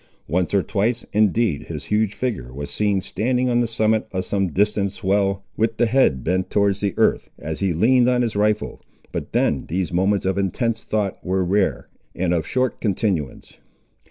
Once 0.27 0.51
or 0.55 0.63
twice, 0.63 1.05
indeed, 1.13 1.65
his 1.67 1.83
huge 1.85 2.15
figure 2.15 2.51
was 2.51 2.71
seen 2.71 3.01
standing 3.01 3.49
on 3.51 3.59
the 3.59 3.67
summit 3.67 4.07
of 4.11 4.25
some 4.25 4.47
distant 4.51 4.91
swell, 4.91 5.43
with 5.55 5.77
the 5.77 5.85
head 5.85 6.23
bent 6.23 6.49
towards 6.49 6.79
the 6.79 6.95
earth, 6.97 7.29
as 7.37 7.59
he 7.59 7.71
leaned 7.71 8.09
on 8.09 8.23
his 8.23 8.35
rifle; 8.35 8.81
but 9.11 9.31
then 9.31 9.67
these 9.67 9.93
moments 9.93 10.25
of 10.25 10.39
intense 10.39 10.83
thought 10.83 11.23
were 11.23 11.45
rare, 11.45 11.87
and 12.15 12.33
of 12.33 12.47
short 12.47 12.81
continuance. 12.81 13.59